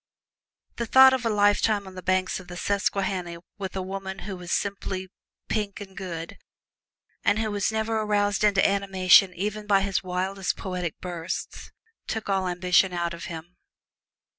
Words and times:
The 0.77 0.87
thought 0.87 1.13
of 1.13 1.27
a 1.27 1.29
lifetime 1.29 1.85
on 1.85 1.93
the 1.93 2.01
banks 2.01 2.39
of 2.39 2.47
the 2.47 2.57
Susquehanna 2.57 3.37
with 3.59 3.75
a 3.75 3.83
woman 3.83 4.17
who 4.25 4.35
was 4.35 4.51
simply 4.51 5.09
pink 5.47 5.79
and 5.79 5.95
good, 5.95 6.39
and 7.23 7.37
who 7.37 7.51
was 7.51 7.71
never 7.71 8.03
roused 8.03 8.43
into 8.43 8.67
animation 8.67 9.31
even 9.35 9.67
by 9.67 9.81
his 9.81 10.01
wildest 10.01 10.57
poetic 10.57 10.99
bursts, 11.01 11.69
took 12.07 12.29
all 12.29 12.47
ambition 12.47 12.93
out 12.93 13.13
of 13.13 13.25
him. 13.25 13.57